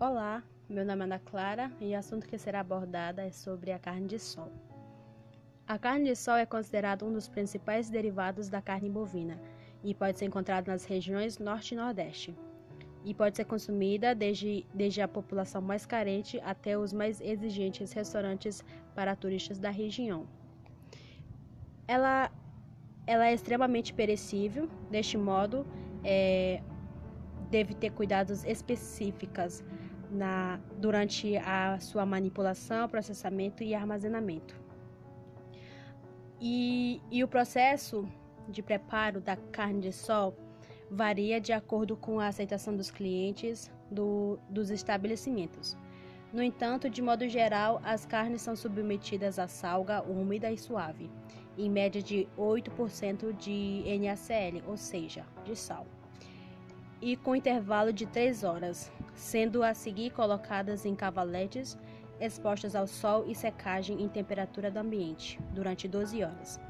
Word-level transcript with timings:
Olá, 0.00 0.42
meu 0.68 0.84
nome 0.84 1.02
é 1.02 1.04
Ana 1.04 1.20
Clara 1.20 1.70
e 1.80 1.94
o 1.94 1.96
assunto 1.98 2.26
que 2.26 2.36
será 2.36 2.58
abordado 2.58 3.20
é 3.20 3.30
sobre 3.30 3.70
a 3.70 3.78
carne 3.78 4.08
de 4.08 4.18
sol. 4.18 4.50
A 5.68 5.78
carne 5.78 6.06
de 6.06 6.16
sol 6.16 6.34
é 6.34 6.44
considerada 6.44 7.04
um 7.04 7.12
dos 7.12 7.28
principais 7.28 7.88
derivados 7.88 8.48
da 8.48 8.60
carne 8.60 8.90
bovina 8.90 9.40
e 9.84 9.94
pode 9.94 10.18
ser 10.18 10.24
encontrada 10.24 10.72
nas 10.72 10.84
regiões 10.84 11.38
norte 11.38 11.74
e 11.74 11.76
nordeste. 11.76 12.36
E 13.04 13.14
pode 13.14 13.36
ser 13.36 13.44
consumida 13.44 14.16
desde, 14.16 14.66
desde 14.74 15.00
a 15.00 15.06
população 15.06 15.62
mais 15.62 15.86
carente 15.86 16.40
até 16.40 16.76
os 16.76 16.92
mais 16.92 17.20
exigentes 17.20 17.92
restaurantes 17.92 18.64
para 18.96 19.14
turistas 19.14 19.60
da 19.60 19.70
região. 19.70 20.26
Ela, 21.86 22.32
ela 23.06 23.28
é 23.28 23.32
extremamente 23.32 23.94
perecível, 23.94 24.68
deste 24.90 25.16
modo, 25.16 25.64
é, 26.02 26.60
deve 27.54 27.74
ter 27.74 27.90
cuidados 27.90 28.44
específicos 28.44 29.62
na, 30.14 30.60
durante 30.78 31.36
a 31.36 31.78
sua 31.80 32.06
manipulação, 32.06 32.88
processamento 32.88 33.62
e 33.62 33.74
armazenamento. 33.74 34.54
E, 36.40 37.00
e 37.10 37.22
o 37.24 37.28
processo 37.28 38.08
de 38.48 38.62
preparo 38.62 39.20
da 39.20 39.36
carne 39.36 39.80
de 39.80 39.92
sol 39.92 40.36
varia 40.90 41.40
de 41.40 41.52
acordo 41.52 41.96
com 41.96 42.20
a 42.20 42.28
aceitação 42.28 42.76
dos 42.76 42.90
clientes 42.90 43.70
do, 43.90 44.38
dos 44.48 44.70
estabelecimentos. 44.70 45.76
No 46.32 46.42
entanto, 46.42 46.90
de 46.90 47.00
modo 47.00 47.28
geral, 47.28 47.80
as 47.84 48.04
carnes 48.04 48.42
são 48.42 48.56
submetidas 48.56 49.38
a 49.38 49.46
salga 49.46 50.02
úmida 50.02 50.50
e 50.50 50.58
suave, 50.58 51.10
em 51.56 51.70
média 51.70 52.02
de 52.02 52.28
8% 52.36 53.32
de 53.36 53.84
NaCl, 54.00 54.62
ou 54.66 54.76
seja, 54.76 55.24
de 55.44 55.54
sal 55.56 55.86
e 57.04 57.16
com 57.16 57.36
intervalo 57.36 57.92
de 57.92 58.06
3 58.06 58.44
horas, 58.44 58.90
sendo 59.14 59.62
a 59.62 59.74
seguir 59.74 60.10
colocadas 60.10 60.84
em 60.84 60.94
cavaletes 60.94 61.78
expostas 62.20 62.74
ao 62.74 62.86
sol 62.86 63.24
e 63.26 63.34
secagem 63.34 64.02
em 64.02 64.08
temperatura 64.08 64.70
do 64.70 64.78
ambiente 64.78 65.38
durante 65.50 65.88
12 65.88 66.22
horas. 66.22 66.60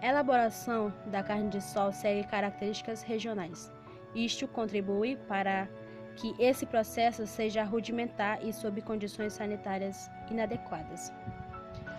A 0.00 0.06
elaboração 0.06 0.92
da 1.06 1.22
carne 1.22 1.48
de 1.48 1.62
sol 1.62 1.92
segue 1.92 2.26
características 2.26 3.02
regionais. 3.02 3.72
Isto 4.14 4.46
contribui 4.46 5.16
para 5.28 5.68
que 6.16 6.34
esse 6.38 6.64
processo 6.66 7.26
seja 7.26 7.64
rudimentar 7.64 8.44
e 8.44 8.52
sob 8.52 8.80
condições 8.82 9.32
sanitárias 9.32 10.08
inadequadas. 10.30 11.12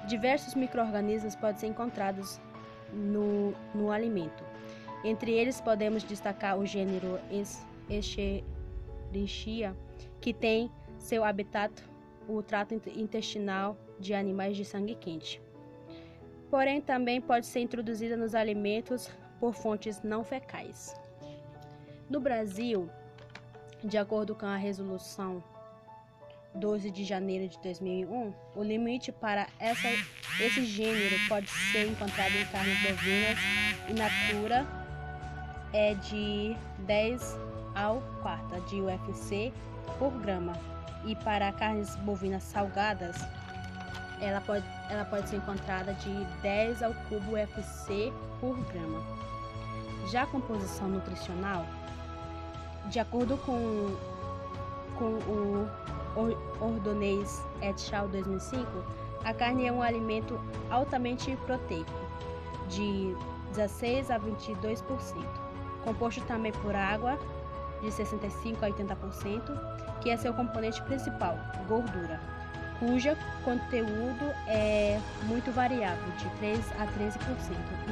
Diversos 0.08 0.56
micro-organismos 0.56 1.36
podem 1.36 1.58
ser 1.58 1.68
encontrados 1.68 2.40
no, 2.94 3.53
no 3.73 3.92
alimento, 3.92 4.44
entre 5.03 5.31
eles 5.31 5.62
podemos 5.62 6.03
destacar 6.03 6.58
o 6.58 6.66
gênero 6.66 7.20
Escherichia, 7.90 8.44
que 10.20 10.34
tem 10.34 10.72
seu 10.98 11.24
habitat 11.24 11.72
o 12.28 12.42
trato 12.42 12.74
intestinal 12.96 13.78
de 14.00 14.14
animais 14.14 14.58
de 14.58 14.66
sangue 14.66 14.96
quente. 14.96 15.42
Porém, 16.50 16.82
também 16.82 17.22
pode 17.22 17.46
ser 17.46 17.60
introduzida 17.60 18.18
nos 18.18 18.34
alimentos 18.34 19.10
por 19.40 19.54
fontes 19.54 20.02
não 20.02 20.24
fecais. 20.24 20.96
No 22.10 22.20
Brasil, 22.20 22.90
de 23.84 23.98
acordo 23.98 24.36
com 24.36 24.46
a 24.46 24.56
resolução 24.56 25.44
12 26.56 26.90
de 26.90 27.04
janeiro 27.04 27.48
de 27.48 27.60
2001, 27.60 28.34
o 28.56 28.64
limite 28.64 29.12
para 29.12 29.48
essa, 29.60 29.88
esse 30.42 30.66
gênero 30.66 31.16
pode 31.28 31.50
ser 31.50 31.88
encontrado 31.88 32.32
em 32.32 32.46
carnes 32.46 32.82
bovinas 32.82 33.38
in 33.90 33.94
natura 33.94 34.66
é 35.74 35.94
de 35.96 36.56
10 36.86 37.38
ao 37.76 38.02
quarta 38.22 38.59
de 38.62 38.81
UFC 38.81 39.54
por 40.00 40.12
grama. 40.12 40.54
E 41.06 41.16
para 41.18 41.52
carnes 41.52 41.95
bovinas 41.98 42.44
salgadas, 42.44 43.16
ela 44.20 44.42
pode, 44.42 44.66
ela 44.90 45.06
pode 45.06 45.30
ser 45.30 45.38
encontrada 45.38 45.94
de 45.94 46.26
10 46.42 46.81
ao 46.81 46.94
cubo 47.09 47.34
UFC 47.34 48.12
por 48.40 48.58
grama. 48.72 49.00
Já 50.09 50.24
a 50.24 50.28
composição 50.28 50.88
nutricional, 50.88 51.66
de 52.90 53.00
acordo 53.00 53.38
com, 53.38 53.96
com 54.97 55.13
o 55.30 55.68
Ordonez 56.59 57.44
et 57.62 57.75
al. 57.94 58.07
2005, 58.07 58.66
a 59.24 59.34
carne 59.34 59.68
é 59.68 59.72
um 59.72 59.81
alimento 59.81 60.40
altamente 60.69 61.36
proteico, 61.46 61.92
de 62.69 63.16
16 63.53 64.09
a 64.12 64.19
22% 64.19 65.46
composto 65.86 66.22
também 66.22 66.52
por 66.52 66.75
água, 66.75 67.18
de 67.81 67.88
65% 67.88 68.58
a 68.62 68.69
80%, 68.69 69.41
que 70.02 70.09
é 70.09 70.18
seu 70.18 70.34
componente 70.34 70.81
principal, 70.84 71.38
gordura, 71.68 72.19
cujo 72.80 73.16
conteúdo 73.44 74.31
é 74.47 75.00
muito 75.24 75.52
variável, 75.52 76.09
de 76.18 76.30
3 76.38 76.72
a 76.80 76.88
13%, 76.88 77.19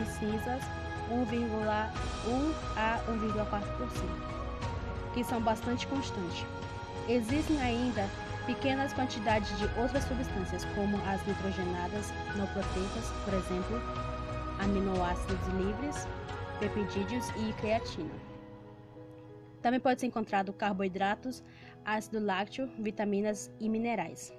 e 0.01 0.05
cinzas, 0.05 0.63
1,1 1.09 2.53
a 2.75 2.99
1,4%, 3.07 3.61
que 5.13 5.23
são 5.23 5.39
bastante 5.41 5.88
constantes. 5.88 6.45
Existem 7.07 7.61
ainda 7.61 8.09
pequenas 8.45 8.91
quantidades 8.94 9.57
de 9.57 9.65
outras 9.79 10.03
substâncias, 10.03 10.65
como 10.75 10.97
as 11.07 11.25
nitrogenadas 11.25 12.13
não 12.35 12.45
proteicas, 12.47 13.09
por 13.23 13.33
exemplo, 13.33 13.81
aminoácidos 14.59 15.47
livres, 15.57 16.05
peptídeos 16.59 17.29
e 17.38 17.53
creatina. 17.53 18.32
Também 19.63 19.79
pode 19.79 20.01
ser 20.01 20.07
encontrado 20.07 20.51
carboidratos, 20.51 21.41
ácido 21.85 22.19
lácteo, 22.19 22.69
vitaminas 22.78 23.50
e 23.62 23.69
minerais. 23.69 24.34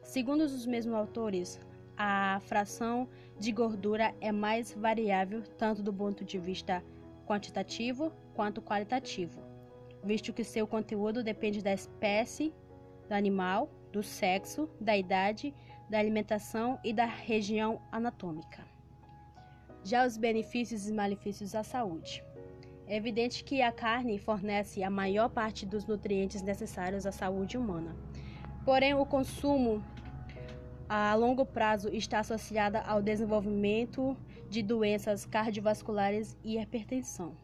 Segundo 0.00 0.42
os 0.42 0.64
mesmos 0.64 0.94
autores, 0.94 1.60
a 1.96 2.40
fração 2.46 3.08
de 3.36 3.50
gordura 3.50 4.14
é 4.20 4.30
mais 4.30 4.72
variável 4.72 5.42
tanto 5.58 5.82
do 5.82 5.92
ponto 5.92 6.24
de 6.24 6.38
vista 6.38 6.84
quantitativo 7.26 8.12
quanto 8.32 8.62
qualitativo, 8.62 9.42
visto 10.04 10.32
que 10.32 10.44
seu 10.44 10.68
conteúdo 10.68 11.24
depende 11.24 11.60
da 11.60 11.72
espécie 11.72 12.54
do 13.08 13.12
animal, 13.12 13.68
do 13.92 14.04
sexo, 14.04 14.70
da 14.80 14.96
idade, 14.96 15.52
da 15.90 15.98
alimentação 15.98 16.78
e 16.84 16.92
da 16.92 17.06
região 17.06 17.82
anatômica. 17.90 18.64
Já 19.82 20.06
os 20.06 20.16
benefícios 20.16 20.88
e 20.88 20.92
malefícios 20.92 21.56
à 21.56 21.64
saúde. 21.64 22.22
É 22.90 22.96
evidente 22.96 23.44
que 23.44 23.62
a 23.62 23.70
carne 23.70 24.18
fornece 24.18 24.82
a 24.82 24.90
maior 24.90 25.28
parte 25.28 25.64
dos 25.64 25.86
nutrientes 25.86 26.42
necessários 26.42 27.06
à 27.06 27.12
saúde 27.12 27.56
humana. 27.56 27.94
Porém, 28.64 28.94
o 28.94 29.06
consumo 29.06 29.80
a 30.88 31.14
longo 31.14 31.46
prazo 31.46 31.88
está 31.94 32.18
associado 32.18 32.78
ao 32.84 33.00
desenvolvimento 33.00 34.16
de 34.48 34.60
doenças 34.60 35.24
cardiovasculares 35.24 36.36
e 36.42 36.58
hipertensão. 36.58 37.36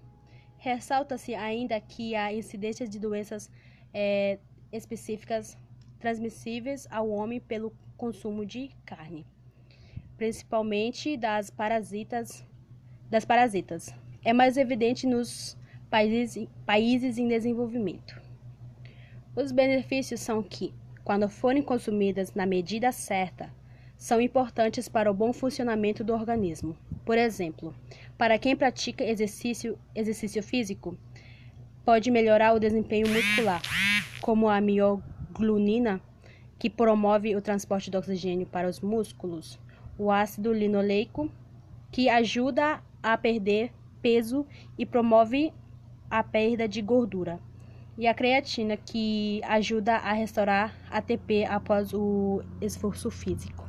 Ressalta-se 0.59 1.33
ainda 1.33 1.81
que 1.81 2.17
a 2.17 2.33
incidência 2.33 2.89
de 2.89 2.99
doenças 2.99 3.49
é, 3.95 4.41
específicas 4.73 5.57
transmissíveis 6.01 6.89
ao 6.91 7.09
homem 7.09 7.39
pelo 7.39 7.73
consumo 7.97 8.45
de 8.45 8.71
carne 8.85 9.25
principalmente 10.17 11.17
das 11.17 11.51
parasitas, 11.51 12.45
das 13.11 13.25
parasitas. 13.25 13.95
É 14.27 14.33
mais 14.33 14.57
evidente 14.57 15.07
nos 15.07 15.57
países, 15.89 16.49
países 16.67 17.17
em 17.17 17.29
desenvolvimento. 17.29 18.21
Os 19.37 19.53
benefícios 19.53 20.19
são 20.19 20.43
que, 20.43 20.75
quando 21.05 21.29
forem 21.29 21.63
consumidas 21.63 22.35
na 22.35 22.45
medida 22.45 22.91
certa, 22.91 23.55
são 23.97 24.21
importantes 24.21 24.89
para 24.89 25.09
o 25.09 25.15
bom 25.15 25.33
funcionamento 25.33 26.03
do 26.03 26.13
organismo. 26.13 26.77
Por 27.05 27.17
exemplo, 27.17 27.73
para 28.19 28.37
quem 28.37 28.57
pratica 28.57 29.05
exercício, 29.05 29.79
exercício 29.95 30.43
físico, 30.43 30.99
pode 31.85 32.11
melhorar 32.11 32.53
o 32.53 32.59
desempenho 32.59 33.07
muscular, 33.09 33.63
como 34.21 34.49
a 34.49 34.61
mioglobina, 34.61 36.01
que 36.59 36.69
promove 36.69 37.37
o 37.37 37.41
transporte 37.41 37.93
de 37.93 37.97
oxigênio 37.97 38.49
para 38.49 38.69
os 38.69 38.81
músculos, 38.81 39.57
o 39.97 40.11
ácido 40.11 40.53
linoleico, 40.53 41.31
que 41.93 42.09
ajuda 42.09 42.83
a 43.01 43.17
perder 43.17 43.71
peso 44.07 44.47
e 44.79 44.87
promove 44.87 45.53
a 46.09 46.23
perda 46.23 46.69
de 46.69 46.81
gordura, 46.81 47.41
e 47.99 48.07
a 48.07 48.15
creatina, 48.15 48.77
que 48.77 49.41
ajuda 49.43 49.97
a 49.97 50.13
restaurar 50.13 50.73
ATP 50.89 51.45
após 51.45 51.93
o 51.93 52.41
esforço 52.61 53.11
físico. 53.11 53.69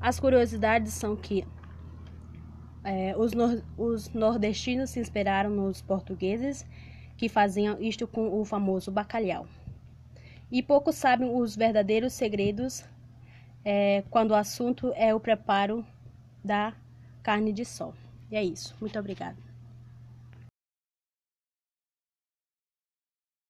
As 0.00 0.18
curiosidades 0.18 0.92
são 0.94 1.14
que 1.14 1.46
é, 2.82 3.14
os, 3.16 3.32
nor 3.32 3.62
os 3.78 4.12
nordestinos 4.12 4.90
se 4.90 4.98
inspiraram 4.98 5.50
nos 5.50 5.80
portugueses 5.80 6.66
que 7.16 7.28
faziam 7.28 7.80
isto 7.80 8.08
com 8.08 8.40
o 8.40 8.44
famoso 8.44 8.90
bacalhau. 8.90 9.46
E 10.50 10.60
poucos 10.64 10.96
sabem 10.96 11.32
os 11.32 11.54
verdadeiros 11.54 12.12
segredos 12.12 12.84
é, 13.64 14.02
quando 14.10 14.32
o 14.32 14.34
assunto 14.34 14.92
é 14.96 15.14
o 15.14 15.20
preparo 15.20 15.86
da 16.44 16.74
carne 17.22 17.52
de 17.52 17.64
sol. 17.64 17.94
E 18.32 18.36
é 18.36 18.42
isso. 18.42 18.74
Muito 18.80 18.98
obrigada. 18.98 19.51